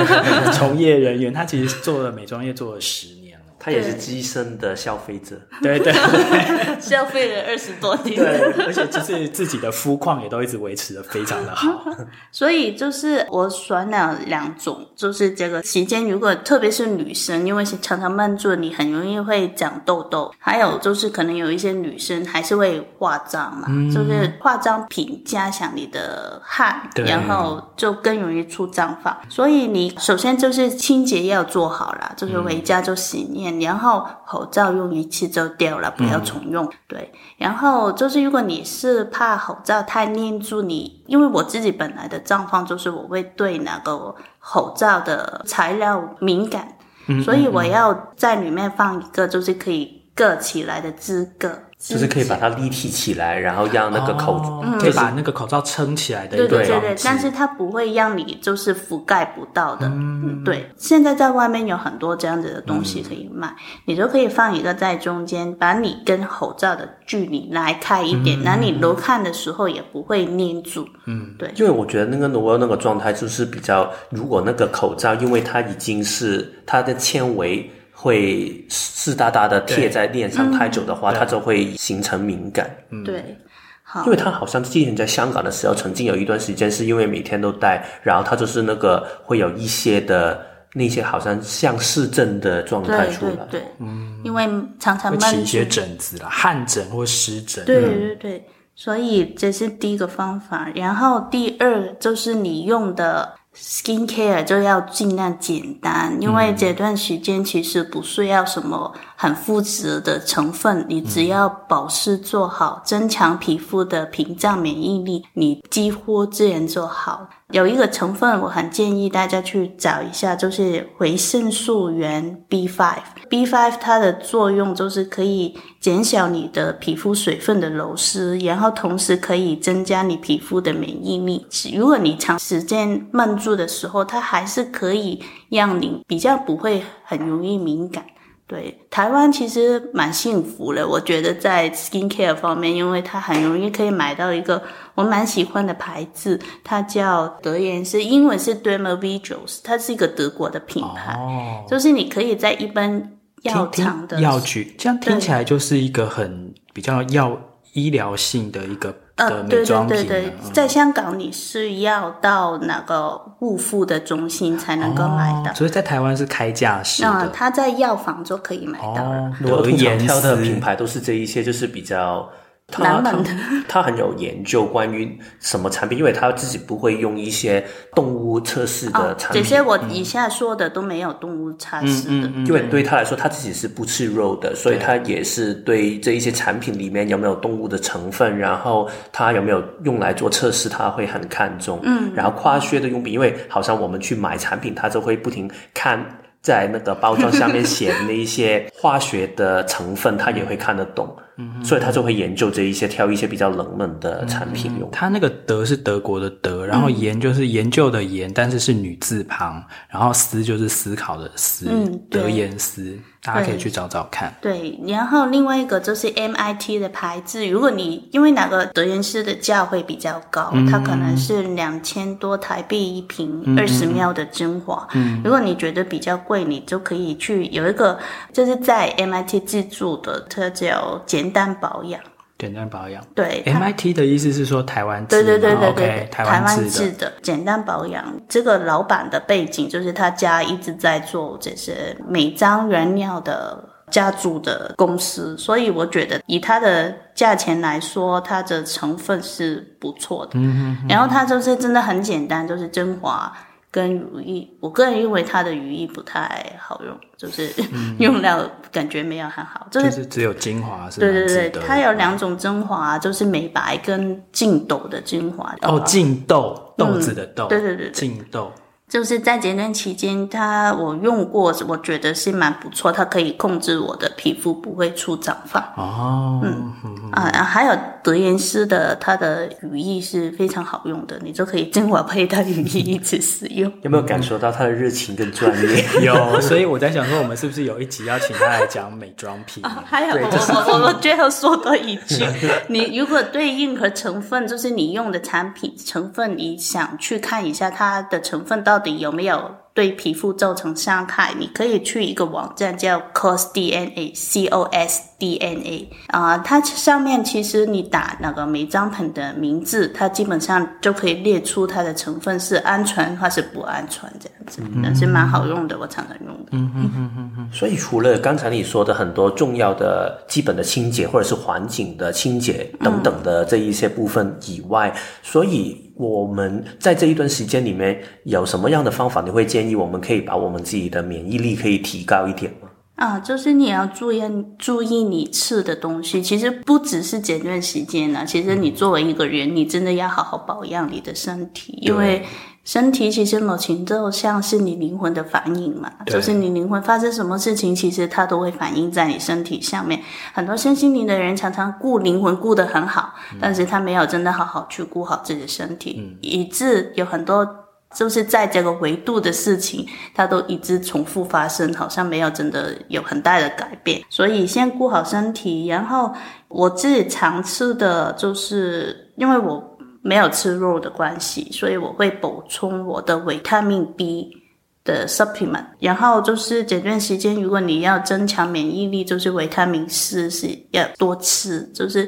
[0.52, 3.23] 从业人员，他其实做了美妆业做了十年。
[3.64, 11.82] 他也是资深的消费者，对 对，对，消费了二十多年，对，而且就是自己的肤况也都一直维持的非常的好。
[12.30, 20.30] 所以就是我选了两种，就是这个期间，如果特别是女生，因为是常常闷住，你很容易会长痘痘。
[20.38, 29.22] 还有就是可能有一些女生还是会化妆嘛，嗯、就是化妆品加强你的汗，对然后就更容易出脏发。
[29.30, 33.52] 所以你首先就是清洁要做好啦，就是回家就洗面。
[33.52, 36.64] 嗯然后口罩用一次就掉了，不要重用。
[36.64, 51.50] 嗯、对，然后就是如果你是怕口罩太黏住你，因为我自己本来的状况就是我会对那个口罩的材料敏感，嗯、所以我要在里面放一个就是可以硌起来的支架。
[51.78, 56.36] 就是可以把它立体起来，然后让那个口，哦、可以把那个口罩撑起来的。
[56.36, 59.86] 对对对对，但是它不会让你就是覆盖不到的。
[59.88, 60.70] 嗯，对。
[60.76, 63.54] 现在在外面有很多这样子的东西可以卖，嗯、
[63.86, 70.88] 你就可以放一个在中间，把你跟口罩的距离拉开一点，那、嗯、你揉看的时候也不会粘住。
[71.06, 71.52] 嗯，对。
[71.56, 77.70] 因为我觉得那个挪威那个状态就是比较，如果那个口罩，因为它已经是它的纤维。
[78.04, 82.70] 会湿哒哒的贴在脸上太久的话，它就会形成敏感。
[83.02, 83.34] 对，
[83.82, 90.38] 好，因为他好像之前在香港的时候，曾经有一段时间是因为每天都戴，然后他就是那个会有一些的
[90.74, 93.46] 那些好像像湿疹的状态出来。
[93.50, 94.46] 对，嗯，因为
[94.78, 97.64] 常常会起一些疹子啦，汗疹或湿疹。
[97.64, 100.68] 对对对，所以这是第一个方法。
[100.74, 103.32] 然后第二就是你用的。
[103.56, 108.92] Skin care 就要尽量简单，因为这段时间其实不是要什么
[109.24, 117.26] 很复杂的成分，你只要保湿做好，增强皮肤的屏障免疫力，你几乎自然就好。
[117.50, 122.96] 有一个成分我很建议大家去找一下，就是维生素原 B5。
[123.30, 131.46] B5 它的作用就是可以减小你的皮肤水分的流失，然后同时可以增加你皮肤的免疫力。
[131.74, 138.04] 如果你长时间闷住的时候，它还是可以让你比较不会很容易敏感。
[138.46, 144.62] 对，台湾其实蛮幸福的，我觉得在 skin care 方面，因为它很容易可以买到一个
[144.94, 157.38] 我蛮喜欢的牌子，它叫德颜是，英文是 Dermavigos，它是一个德国的品牌，哦、就是你可以在一般药厂的药局，这样听起来就是一个很比较药
[157.72, 158.94] 医疗性的一个。
[159.16, 167.08] 呃，对对对对，在香港你是要到那个护肤的中心才能够买到，所以在台湾是开价式的。
[167.08, 169.32] 嗯，他在药房就可以买到了。
[169.44, 172.28] 我通常挑的品牌都是这一些，就是比较。
[172.68, 173.22] 他他
[173.68, 179.42] 他很有研究关于什么产品，因为他自己不会用一些动物测试的产品。
[179.42, 191.78] 这些我以下说的都没有动物测试的，因为对他来说，他自己是不吃肉的，所以他也是对这一些产品里面有没有动物的成分，然后他有没有用来做测试，他会很看重。
[191.82, 196.02] 嗯，然后化学的用品，因为好像我们去买产品，他就会不停看
[196.40, 201.14] 在那个包装下面写的那一些 化学的成分，他也会看得懂。
[201.36, 204.88] 嗯，所以他就会研究这一些，挑一些比较冷门的产品用。
[204.92, 214.32] 他那个德是德国的德，然后研就是研究的研，但是是女字旁，然后思就是思考的思，嗯，德研思，大家可以去找找看。
[214.40, 224.86] 对，然后另外一个就是 MIT 的牌子，如果你因为哪个德颜丝的价会比较高，它可能是两千多台币一瓶二十 ml 的精华。
[224.94, 227.98] 嗯，如果你觉得比较贵，你就可以去有一个
[228.32, 231.23] 就是在 MIT 自助的，它叫简。
[231.24, 232.00] 简单保养，
[232.38, 233.02] 简单保养。
[233.14, 238.04] 对，MIT 的意思是说台湾对对对对对，okay, 台湾制的简单保养。
[238.28, 250.32] 这个老板的背景就是他家一直在做这些美妆原料的家族的公司，所以我觉得以它的价钱来说，它的成分是不错的。
[250.34, 250.88] 嗯哼哼。
[250.88, 253.32] 然后它就是真的很简单，就是精华
[253.74, 254.48] 跟乳液。
[254.60, 257.50] 我个人认为它的乳液不太好用，就是
[257.98, 261.00] 用料感觉没有很好，就是、就是、只有精华是。
[261.00, 265.52] 对对对，它有两种精华，就是美白跟净痘的精华。
[265.62, 267.48] 哦，净痘，豆子的豆。
[267.48, 268.52] 对对对，净豆。
[268.88, 272.92] 就是在节能期间，它我用过，我觉得是蛮不错。
[272.92, 275.72] 它可以控制我的皮肤不会出长发。
[275.76, 283.72] 哦，嗯啊，还有德妍丝的，它的羽翼是非常好用的，你就可以精华配它羽翼一起使用。
[283.82, 285.84] 有没有感受到它的热情跟专业？
[286.04, 289.64] 有，所以我在想说，我们是不是有一集要请他来讲美妆品？
[289.64, 292.24] 哦、还有，我我我最后说多一句，
[292.68, 298.98] 你如果对任何成分，就是你用的产品成分，你想去看一下它的成分到到底。
[298.98, 301.32] 有没有对皮肤造成伤害？
[301.38, 316.50] 你可以去一个网站叫 COSDNA，C O S D N A 啊、呃，它上面其实你打那个美妆品的名字，它基本上就可以列出它的成分是安全还是不安全这样子，那、嗯、是蛮好用的，我常常用的。
[316.50, 317.48] 嗯嗯嗯嗯嗯。
[317.50, 325.80] 所以除了刚才你说的很多重要的基本的清洁或者是环境的清洁等等的这一些部分以外，嗯、所以。
[325.96, 329.22] 我们在这一段时间里面有什么样的方法？
[329.22, 332.68] 你会建议我们可以把我们自己的免疫力可以提高一点吗？
[332.96, 334.22] 啊，就是你要注意
[334.58, 336.22] 注意你吃的东西。
[336.22, 342.24] 其实不只是这段时间呢，其实你作为一个人，你真的要好好保养你的身体，因为。
[342.64, 350.00] 身体其实某程度像是你灵魂的反应嘛，就是你灵魂发生什么事情，其实它都会反映在你身体上面。
[350.32, 357.46] 很多身心灵的人常常顾灵魂顾得很好，但是他没有真的好好去顾好自己的身体，嗯、以致有很多
[357.94, 364.02] 就是在这个维度的事情，它都一直重复发生，好像没有真的有很大的改变。
[364.10, 366.12] 所以先顾好身体，然后
[366.48, 369.70] 我自己常吃的就是因为我。
[370.06, 374.36] 没有吃肉的关系，所以我会补充我的维他命 B
[374.84, 375.64] 的 supplement。
[375.80, 381.62] 然后就是这段时间，如果你要增强免疫力，就是维他命 C 是要多吃。
[381.72, 382.06] 就是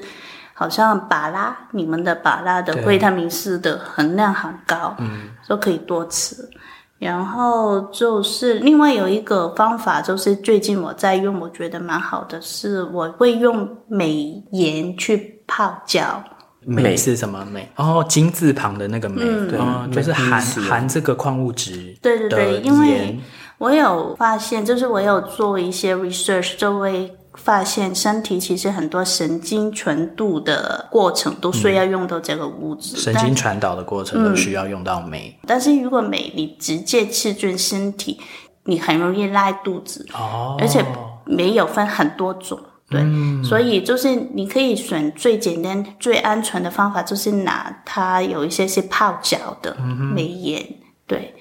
[0.59, 6.35] 好像芭拉，你们的芭拉的维他命 C 的含量很高，嗯，都可以多吃。
[6.99, 16.25] 然后就是另外有一个方法，就是最近我在用，我觉得蛮好的，是我会用美颜去泡脚。
[16.62, 17.69] 镁是什么镁？
[17.77, 21.95] 哦，金字旁的那个镁，嗯，对，嗯，就是含含这个矿物质。
[22.01, 23.16] 对对对，因为
[23.59, 35.38] 我有发现，就是我有做一些 research，就会发现身体其实很多神经传度的过程都需要用到这个物质，嗯，神经传导的过程都需要用到镁。
[35.46, 38.18] 但是如果镁你直接吃进身体，
[38.64, 40.85] 你很容易拉肚子哦，而且
[41.25, 42.59] 镁有分很多种。
[42.88, 49.77] 对，嗯、所以就是你可以选最简单、最安全的方法，就是拿它有一些是泡脚的
[50.14, 50.64] 美颜，
[51.05, 51.35] 对，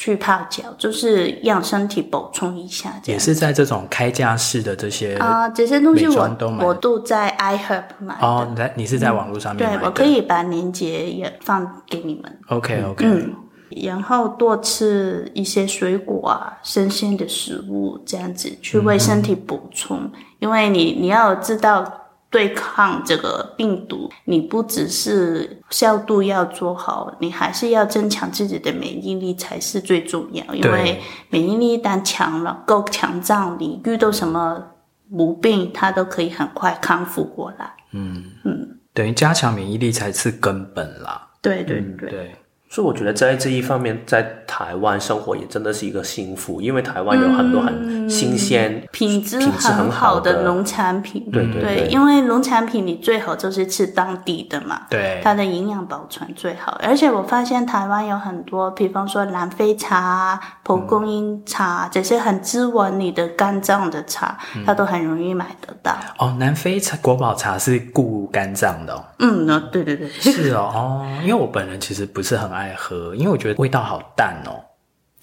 [0.00, 2.90] 去泡脚，就是让身体补充一下。
[3.04, 8.26] 也是在这种开架式的这些啊，这些东西我我都在 iHerb 买的。
[8.26, 9.78] 哦，你在你是在网络上面买的？
[9.78, 12.38] 对，我可以把链接也放给你们。
[12.48, 13.04] OK OK。
[13.04, 13.34] 嗯
[13.82, 19.98] 然后多吃一些水果啊，新鲜的食物，这样子去为身体补充。
[19.98, 21.84] 嗯、因为你你要知道，
[22.30, 30.54] 对抗这个病毒，你不只是消毒要做好，你还是要增强自己的免疫力才是最重要。
[30.54, 34.62] 因为免疫力一旦强了，够强壮，你遇到什么
[35.08, 37.72] 毛病，它都可以很快康复过来。
[37.92, 41.28] 嗯嗯，等于加强免疫力才是根本啦。
[41.42, 41.80] 对对对。
[41.80, 42.36] 嗯对
[42.72, 51.28] 所以我觉得在这一方面，在台湾生活也真的是一个幸福，因为台湾有很多很新鲜、嗯、品质很好的农产品。
[51.32, 56.78] 对对对，因为农产品你最好就是吃当地的嘛，对，它的营养保存最好。
[56.80, 65.96] 而且我发现台湾有很多，比方说南非茶、蒲公英茶，嗯、这些很滋润你的肝脏的茶，它都很容易买得到。
[66.18, 69.04] 哦，南非茶国宝茶是顾肝脏的哦。
[69.18, 72.59] 嗯，对对对，是哦哦，因为我本人其实不是很爱。
[72.60, 74.60] 爱喝，因为我觉得味道好淡哦。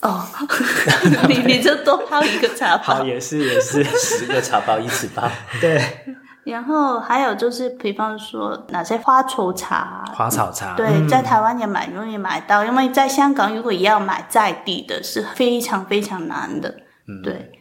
[0.01, 0.23] 哦，
[1.29, 5.29] 你你就多泡一个茶包，好也是也是十个茶包一起泡。
[5.61, 5.81] 对，
[6.43, 16.69] 然后还有就是，比方说哪些花草茶，花草茶，对，嗯、在台湾也蛮容易买到，因为在香港如果要买在地的是非常非常难的。
[17.07, 17.51] 嗯，对。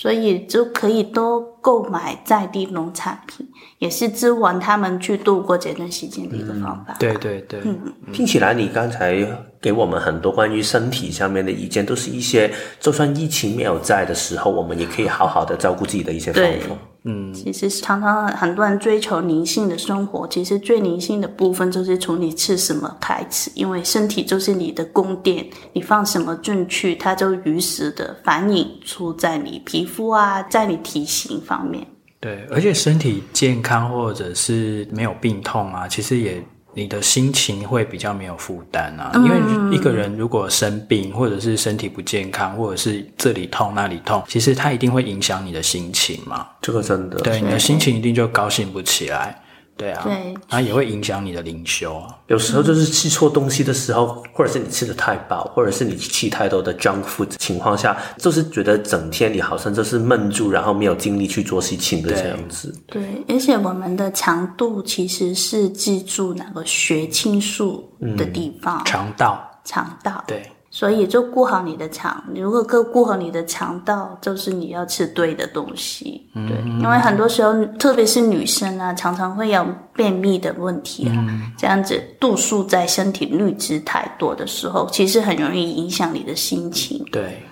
[0.00, 3.44] 所以就可以多购买在地农产品，
[3.80, 6.92] 也是支援他们去度过这段时间的一个方法。
[6.92, 9.26] 嗯、对对对，嗯，听起来你刚才
[9.60, 16.76] 给我们很多关于身体上面的意见，都是一些就算疫情没有在的时候，我们也可以好好的照顾自己的一些方法。
[17.10, 31.86] 嗯，其实常常很多人追求灵性的生活，其实最灵性的部分就是从你吃什么开始，因为身体就是你的宫殿，你放什么进去，它就如实的反映出在你皮肤啊，在你体型方面。
[32.20, 36.44] 对，而且身体健康或者是没有病痛啊，其实也。
[36.78, 46.46] 你的心情会比较没有负担啊，因为一个人如果生病，或者是身体不健康，或者是这里痛那里痛，其实它一定会影响你的心情嘛。
[46.62, 49.36] 这个真的，对，你的心情一定就高兴不起来。
[49.78, 52.18] 对啊，对，它也会影响你的灵修啊。
[52.26, 62.74] 有时候就是吃错东西的时候，或者是你吃的太饱，或者是你吃太多的 junk food 情况下，就是觉得整天你好像就是闷住，然后没有精力去做事情的这样子。
[62.88, 70.42] 对，对，而且我们的强度其实是记住那个血清素的地方，肠道，肠道，对。
[70.78, 76.30] 所以就顾好你的肠，如果顾顾好你的肠道，就是你要吃对的东西。
[76.34, 81.14] 对，嗯、因为很多时候，特别是女生啊，常常会有便秘的问题啊。
[81.18, 87.04] 嗯、这样子度数在身体滤脂太多的时候，其实很容易影响你的心情。
[87.10, 87.42] 对。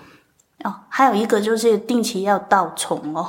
[0.63, 3.29] 哦，还有一个就是定期要倒虫哦。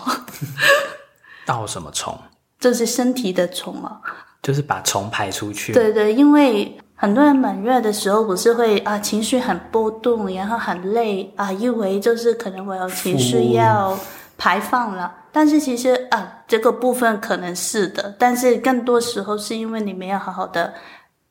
[1.43, 2.15] 倒什么虫？
[2.59, 3.99] 就是身体的虫哦。
[4.43, 5.73] 就是把虫排出去。
[5.73, 6.77] 对对，因为。
[6.99, 13.95] 很多人满月的时候不是会啊情绪很波动，然后很累啊，因为就是可能我有情绪要
[14.35, 20.73] 排放了，但是其实啊这个部分可能是的，但是更多时候是因为你没有好好的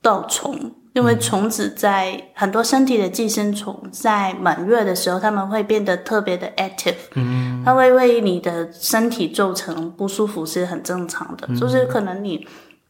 [0.00, 0.56] 倒虫，
[0.92, 12.46] 因为虫子在、嗯、很多身体的寄生虫在满月的时候，他们会变得特别的 active，嗯，它会为你的身体造成不舒服是很正常的，嗯、就是可能你。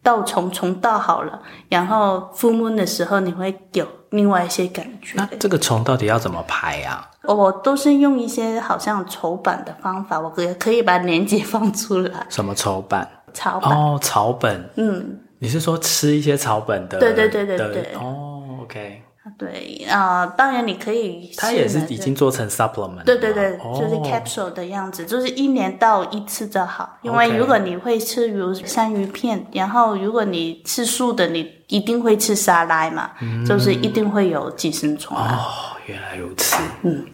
[0.07, 5.15] 倒虫虫倒好了，然后 full moon 的时候你会有另外一些感觉。
[5.17, 7.11] 那这个虫到底要怎么排啊？
[7.25, 12.25] 我都是用一些好像草本的方法，我可以可以把链接放出来。
[12.29, 13.05] 什么草本？
[13.35, 14.71] 草本哦，草本。
[14.77, 17.01] 嗯，你是说吃一些草本的？
[17.01, 17.95] 对对对对对。
[18.01, 19.03] 哦，OK。
[19.37, 23.03] 对啊、呃，当然你可以，它也是已经做成 supplement。
[23.05, 26.97] 对对对，哦、就是 capsule 的样子，就是一年到一次就好。
[27.03, 35.17] 因为如果你会吃如山鱼片，然后如果你吃素的，你一定会吃沙拉嘛，嗯、就是一定会有寄生虫。
[35.17, 36.57] 哦，原来如此。
[36.83, 37.05] 嗯，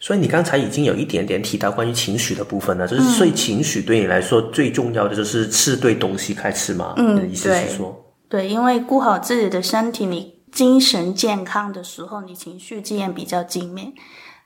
[0.00, 6.94] 所以你刚才已经有一点点提到关于情绪的部分了，就是所以情绪对你来说最重要的就是吃对东西开始嘛？
[6.96, 7.96] 嗯，意思是说？
[8.28, 10.35] 对，因为顾好自己的身体，你。
[10.56, 13.92] 精神健康的时候，你情绪自然比较精面。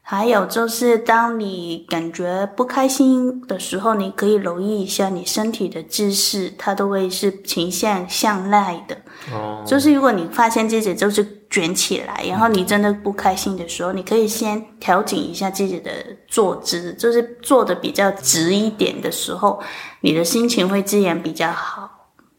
[0.02, 8.96] 还有就是，当你感觉不开心的时候，你可以留意一下你身体的姿势，它都会是倾向向内的。
[9.32, 15.92] 哦，就是如果你发现自己就是卷起来，然后你真的不开心的时候，你可以先调整一下自己的
[16.26, 19.62] 坐姿，就是坐的比较直一点的时候，
[20.00, 21.88] 你的心情会自然比较好。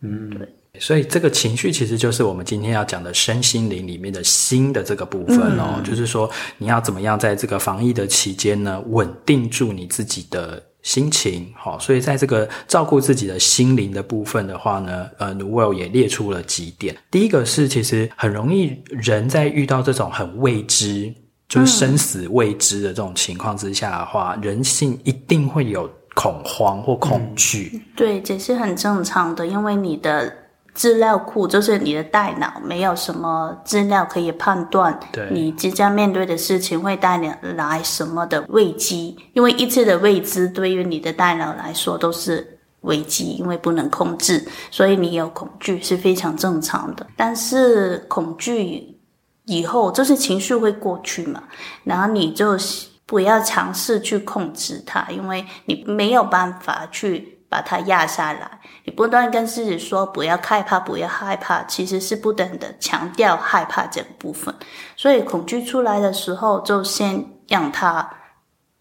[0.01, 0.55] 嗯，对。
[0.79, 11.53] 所以这个情绪其实就是我们今天要讲的身心灵里面的心的这个部分哦，嗯、就是说你要怎么样在这个防疫的期间呢，稳定住你自己的心情。
[11.57, 16.95] 好，所以在这个照顾自己的心灵的部分的话呢，呃，Noelle 也列出了几点。
[17.12, 21.13] 第一个是，其实很容易人在遇到这种很未知，
[21.49, 27.71] 就是生死未知的这种情况之下的话，嗯、人性一定会有恐慌或恐惧。
[27.73, 30.34] 嗯、对，这是很正常的，因为你的。
[30.73, 34.97] 资料库就是你的大脑，没有什么资料可以判断，
[35.29, 37.17] 你即将面对的事情会带
[37.55, 39.17] 来什么的危机。
[39.34, 47.05] 因为一切的未知对于你的大脑来说都是危机，因为不能控制，所以你有恐惧是非常正常的。
[47.17, 48.97] 但是恐惧
[49.45, 51.43] 以后就是情绪会过去嘛，
[51.84, 52.57] 然后你就
[53.05, 57.38] 不要尝试去控制它，因为你没有办法去。
[57.52, 58.50] 把它压下来，
[58.86, 64.56] 你不断跟自己说不要害怕，不要害怕，其实是不断的强调害怕这个部分。
[64.96, 68.10] 所以恐惧出来的时候，就先让它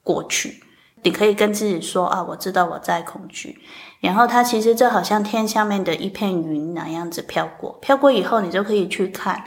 [0.05, 0.63] 过去。
[1.03, 3.59] 你可以跟自己说啊，我知道我在恐惧，
[4.01, 9.43] 然后它其实就好像天下面的一片云那样子飘过，飘过以后，你就可以去看。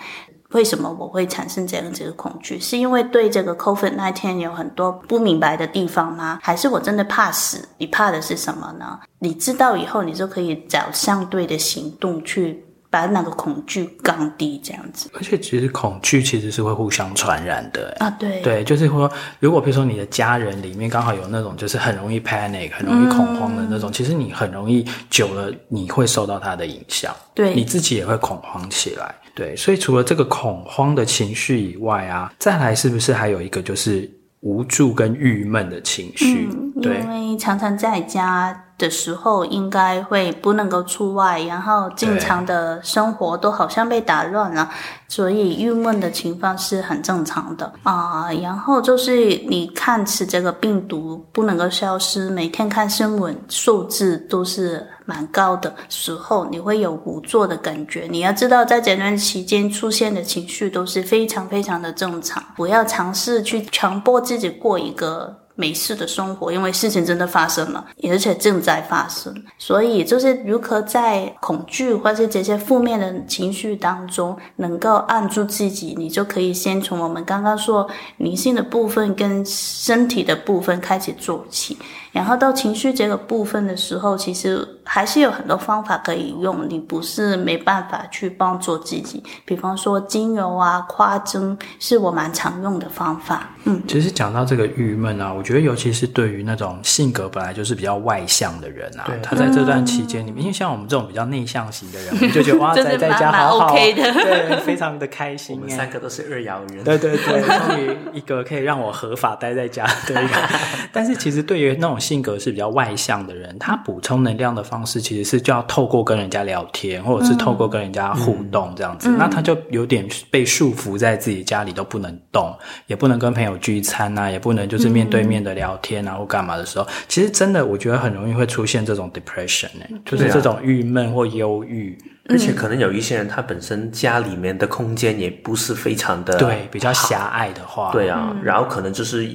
[0.54, 2.60] 为什么我会产生这样子的恐惧？
[2.60, 6.40] 是因为对这个 COVID-19 有很多不明白的地方吗？
[6.42, 7.68] 还是我真的怕死？
[7.78, 9.00] 你怕的是什么呢？
[9.20, 15.10] 你知道以后，你就可以找相对的行动去把那个恐惧降低，这样子。
[15.16, 29.16] 而且其实恐惧其实是会互相传染的啊，对对，就是说，如果比如说你的家人里面刚好有那种就是很容易 panic、很容易恐慌的那种，嗯、其实你很容易久了你会受到他的影响，对，你自己也会恐慌起来。
[29.36, 34.10] 对，所以除了这个恐慌的情绪以外啊，再来是不是还有一个就是
[34.42, 36.48] 无助跟郁闷的情绪？
[36.52, 44.70] 嗯、对，因为常常在家的时候，应该会不能够出外，然后正常的生活都好像被打乱了，
[45.08, 54.86] 所以郁闷的情况是很正常的啊、然后就是你看似这个病毒不能够消失，每天看新闻数字都是。
[55.06, 58.08] 蛮高的时候，你会有无助的感觉。
[58.10, 69.34] 你要知道，在这段期间出现的情绪都是非常非常的正常，不要尝试去强迫自己过一个没事的生活，因为事情真的发生了，而且正在发生。
[69.58, 81.78] 所以，就是如何在恐惧或是这些负面的情绪当中，能够按住自己，你就可以先从我们刚刚说灵性的部分跟身体的部分开始做起。
[82.14, 86.70] 然后到情绪这个部分的时候，其实还是有很多方法可以用。
[86.70, 93.50] 你不是没办法去帮助自己，比方说精油啊、夸针，是我蛮常用的方法。
[93.66, 105.56] 嗯，其实讲到这个郁闷啊，我觉得尤其是对于那种性格本来就是比较外向的人啊，他在这段期间里面，因为像我们这种比较内向型的人，我们就觉得哇，宅在家好好，okay、的对，非常的开心。
[105.56, 110.34] 我们三个都是二爻人，对对对，终于一个可以让我合法待在家的一个。
[110.94, 119.10] 但是其实对于那种性格是比较外向的人，他补充能量的方式其实是就要透过跟人家聊天，或者是透过跟人家互动这样子。
[119.10, 122.54] 嗯、那他就有点被束缚在自己家里，都不能动，
[122.88, 131.98] 也不能跟朋友聚餐啊，也不能就是面对面的聊天啊，或干嘛的时候，其实真的我觉得很容易会出现这种 depression 呢、欸，就是这种郁闷或忧郁，
[132.30, 139.30] 而且可能有一些人他本身家里面的空间也不是非常的对，比较狭隘的话，对啊，然后可能就是。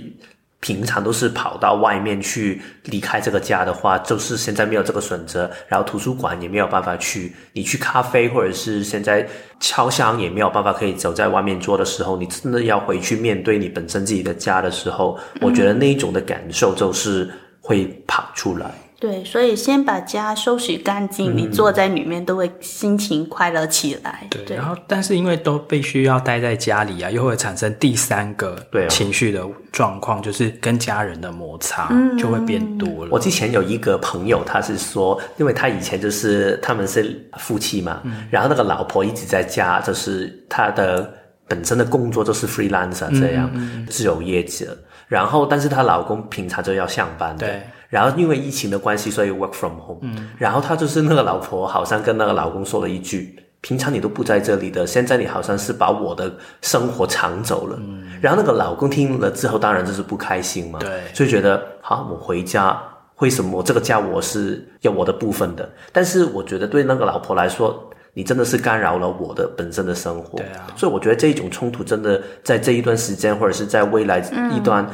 [0.61, 5.49] 平常都是跑到外面去，离开这个家的话，就是现在没有这个选择。
[5.69, 9.27] 然后图书馆也没有办法去，你去咖啡或者是现在
[9.61, 17.31] 敲箱也没有办法可以走在外面坐的时候，你真的要回去面对你本身自己的家的时候，我觉得那一种的感受就是
[17.61, 18.71] 会跑出来。
[19.01, 24.27] 对，所以先把家收拾干净，你坐在里面都会心情快乐起来。
[24.29, 28.57] 对，对，然后但是因为都必须要待在家里啊，又会产生第三个
[28.89, 31.89] 情绪的状况，就是跟家人的摩擦
[32.19, 33.11] 就会变多了。
[33.13, 41.09] 我之前有一个朋友，他是说，因为他以前就是他们是夫妻嘛，嗯、然后那个老婆一直在家，就是他的
[41.47, 44.77] 本身的工作就是 freelancer 这样，嗯、自由业者。
[45.07, 47.47] 然后，但是她老公平常就要上班的。
[47.47, 47.63] 对。
[47.89, 50.01] 然后因为疫情的关系，所以 work from home。
[50.03, 50.29] 嗯。
[50.37, 56.31] 然后他就是那个老婆，好像跟那个老公说了一句：“平常你都不在这里的，现在你好像是把我的
[56.61, 58.07] 生活抢走了。”嗯。
[58.21, 60.79] 然后那个老公听了之后，当然就是不开心嘛。
[60.81, 61.01] 对。
[61.15, 62.79] 就觉得，好，我回家，
[63.21, 65.67] 为什么我这个家我是有我的部分的？
[65.91, 70.37] 但是我觉得对那个老婆来说，你真的是干扰了我的本身的生活。
[70.37, 70.67] 对啊。
[70.77, 74.19] 所以我觉得这一种冲突真的在这一段时间，或者是在未来
[74.55, 74.87] 一段。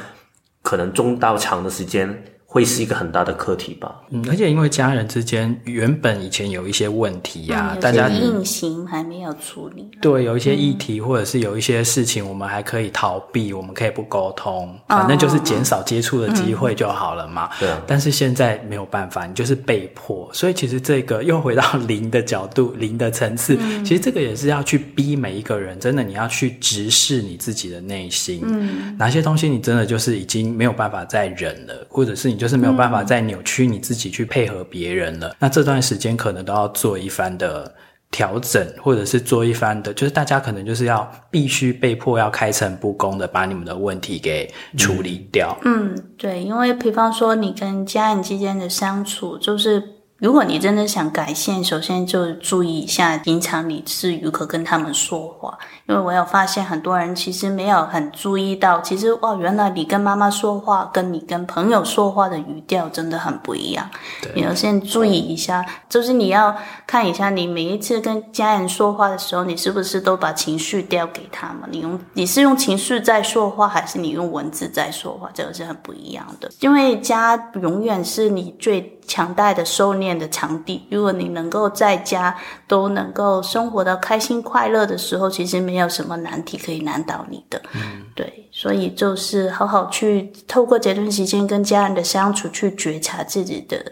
[0.62, 2.08] 可能中到长的时间。
[2.54, 4.00] 会是一个很大的课题吧。
[4.10, 9.90] 嗯，而且因为家人之间原本以前有一些问题呀、啊，嗯、大家隐形还没有处理。
[10.00, 17.50] 对，有一些议题、嗯、或者是有一些事情，我们还可以逃避，我们可以不沟通，反正就是减少接触的机会就好了嘛。
[17.58, 17.82] 对、嗯。
[17.88, 20.30] 但是现在没有办法，你就是被迫。
[20.32, 28.42] 所以其实这个又回到零的角度，零的层次，嗯、其实这个也是要去逼每一个人，真的你要去直视你自己的内心。
[28.44, 28.96] 嗯。
[28.96, 32.43] 哪些东西你真的就是已经没有办法再忍了，或者是你就。
[32.44, 37.74] 就是没有办法再扭曲你自己去配合别人了，嗯、那这段时间可能都要做一番的
[38.10, 45.56] 调整，或者是做一番的，就是大家可能就是要必须被迫要开诚布公的把你们的问题给处理掉。
[45.64, 49.82] 嗯，对，因为比方说你跟家人之间的相处，就是。
[50.24, 55.58] 如果你真的想改线，首先就注意一下，平常你是如何跟他们说话。
[55.86, 63.86] 因为我有发现，很多人其实没有很注意到，其实哇，原来你跟妈妈说话，跟你跟朋友说话的语调真的很不一样。
[64.34, 66.56] 你要先注意一下，就是你要
[66.86, 71.68] 看一下，你每一次跟家人说话的时候，你是不是都把情绪调给他们？
[71.70, 75.28] 你用你是用情绪在说话，还是你用文字在说话？
[75.34, 76.50] 这个是很不一样的。
[76.60, 80.86] 因为家永远是你最强大的收敛的场地。
[80.90, 82.36] 如果你能够在家
[82.66, 87.60] 都能够生活到开心快乐的时候，其实没有什么难题可以难倒你的。
[87.74, 93.84] 嗯，对，所以就是好好去透过这段时间跟家人的相处，去觉察自己的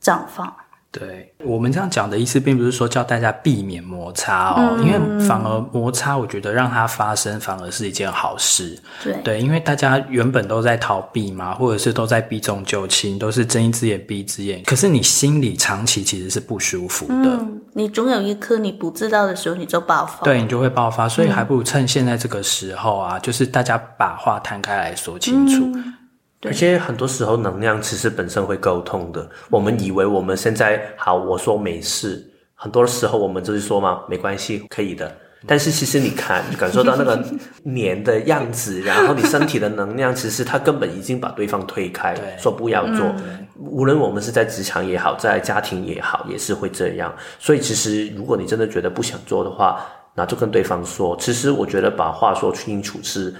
[0.00, 0.54] 状况。
[0.92, 8.76] 对，我们这样讲的意思，并不是说叫大家避免摩擦哦，嗯、因为反而摩擦，我觉得让它发生，反而是一件好事。
[9.04, 17.14] 对对，因为大家原本都在逃避嘛，或者是都在避重就轻，都是睁一只眼闭一只眼，可是你心里长期其实是不舒服的。
[17.14, 20.24] 嗯，你总有一刻你不知道的时候，你就爆发。
[20.24, 25.70] 对，你就会爆发，所以还不如趁现在这个时候啊，嗯、就是大家把话摊开来说清楚。
[25.76, 25.94] 嗯
[26.42, 29.28] 而且很多时候，能量其实本身会沟通的。
[29.50, 32.24] 我们以为我们现在好，我说没事，
[32.54, 35.14] 很多时候我们就是说嘛，没关系，可以的。
[35.46, 37.22] 但是其实你看，你感受到那个
[37.62, 43.06] 黏的样子，然后你身体的能量，其实它根本已经把对方推开，说不要做。
[43.18, 47.14] 嗯、无论我们是在职场也好，在家庭也好，也是会这样。
[47.38, 51.14] 所以其实如果你真的觉得不想做的话，那就跟对方说。
[51.20, 53.34] 其实我觉得把话说清楚是。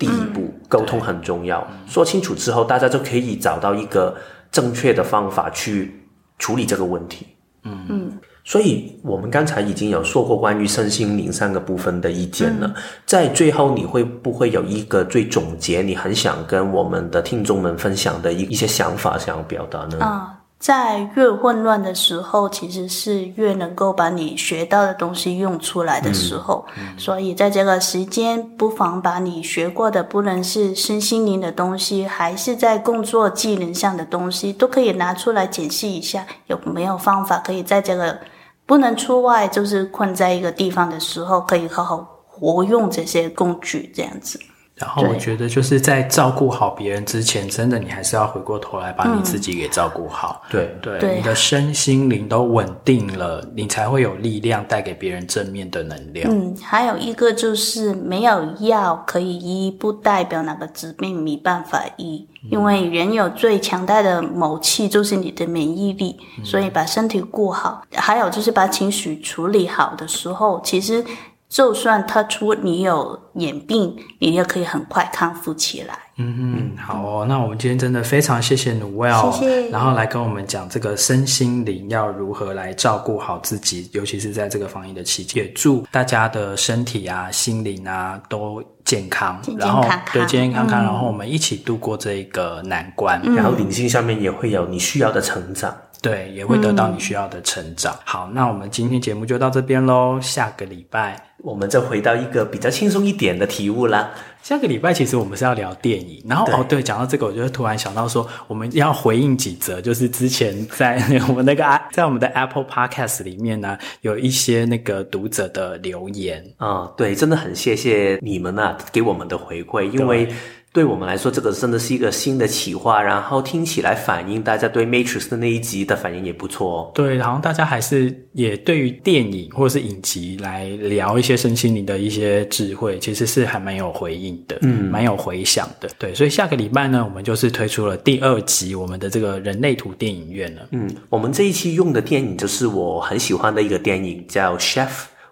[0.00, 1.60] 第一步，沟通很重要。
[1.70, 4.16] 嗯、说清楚之后，大家就可以找到一个
[4.50, 5.94] 正确的方法去
[6.38, 7.26] 处理这个问题。
[7.64, 12.66] 嗯嗯，所以我们刚才已经有说过关于身心灵三个部分的意见了。
[12.74, 15.82] 嗯、在最后，你会不会有一个最总结？
[15.82, 19.98] 你很想跟我们的听众们分享的一一些想法，想要表达呢？
[20.02, 20.39] 啊。
[20.60, 26.66] 在越混乱的时候，其实是越能够把你学到的东西用出来的时候。
[26.76, 38.18] 嗯嗯、所以在这个时间，不妨把你学过的，不论是身心灵的东西，还是在工作技能上的东西，都可以拿出来检视一下，有没有方法可以在这个
[38.66, 44.38] 不能出外，就是困在一个地方的时候，可以好好活用这些工具，这样子。
[44.80, 50.40] 然后我觉得就是在照顾好别人之前，真的你还是要回过头来把你自己给照顾好。
[50.46, 56.32] 嗯、对对，对你的身心灵都稳定了，你才会有力量带给别人正面的能量。
[56.32, 71.04] 嗯，还有一个就是没有药可以医，不代表哪个疾病没办法医，嗯、因为人有最强大的武器就是你的免疫力，嗯、所以把身体顾好，还有就是把情绪处理好的时候，其实。
[71.50, 75.98] 就算他出你有眼病，你也可以很快康复起来。
[76.16, 79.70] 嗯嗯，好哦，那我们今天真的非常谢谢 Noelle，谢谢。
[79.70, 95.76] 然后来跟我们讲这个身心灵要如何来照顾好自己，尤其是在这个防疫的期间，也祝大家的身体啊、心灵啊都健康，健健康康然后对健健康康，嗯、然后我们一起度过这个难关，嗯、然后灵性上面也会有你需要的成长。
[96.02, 97.92] 对，也会得到你需要的成长。
[97.92, 100.18] 嗯、好，那我们今天节目就到这边喽。
[100.18, 104.10] 下个礼拜我们再回到一个比较轻松一点的题目啦。
[104.42, 111.62] 下个礼拜其实我们是要聊电影，然后对哦，对，讲到这个，我就突然想到说，我们要回应几则，就是之前在我们那个
[111.92, 120.28] 在我们的 Apple Podcast 里面呢，有一些那个读者的留言啊、哦，对，真的很谢谢你们啊，给我们的回馈，因为。
[120.72, 126.90] 对我们来说，这个真的是一个新的企划，然后听起来反应，大家对《Matrix》的那一集的反应也不错哦。
[126.94, 135.88] 对，然后大家还是也对于电影或者是影集来聊一些身心灵的一些智慧，其实是还蛮有回应的，嗯，蛮有回响的。
[135.98, 140.62] 对，所以下个礼拜呢，我们就是推出了第二集我们的这个人类图电影院了。
[140.70, 144.86] 嗯，我们这一期用的电影就是我很喜欢的一个电影，叫《Chef》。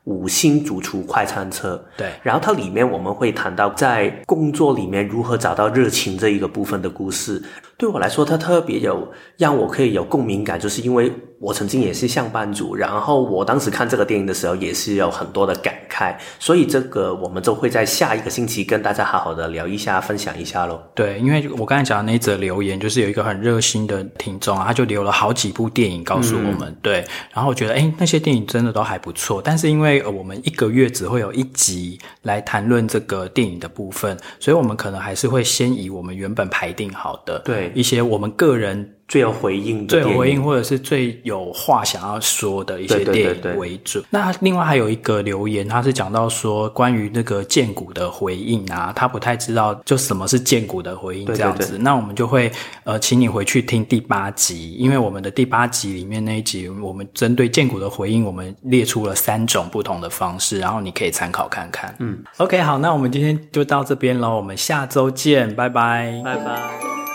[0.08, 7.42] 五星主厨快餐车，对，然后它里面我们会谈到在工作里面如何找到热情这一个部分的故事。
[7.78, 20.82] 对我来说，它特别有让我可以有共鸣感，就是因为我曾经也是上班族，然后我当时看这个电影的时候也是有很多的感慨，所以这个我们就会在下一个星期跟大家好好的聊一下，分享一下喽。
[20.92, 37.67] 对，因为我刚才讲的那则留言，就是有一个很热心的听众啊，他就留了好几部电影告诉我们，嗯、对，然后我觉得诶那些电影真的都还不错，但是因为我们一个月只会有一集来谈论这个电影的部分，所以我们可能还是会先以我们原本排定好的对。
[37.74, 44.04] 一些我们个人最有回应的、最有回应或者是最有话想要说的一些电影为准。
[44.10, 51.58] 那另外还有一个留言，他是讲到说关于那个荐骨的回应啊，他不太知道就什么是荐骨的回应这样子。
[51.58, 52.52] 对对对，那我们就会
[52.84, 61.94] 呃，请你回去听第八集，因为我们的第八集里面那一集，我们针对荐骨的回应，我们列出了三种不同的方式，然后你可以参考看看。
[61.98, 67.07] 嗯，OK，好，那我们今天就到这边喽，我们下周见，拜拜，拜拜。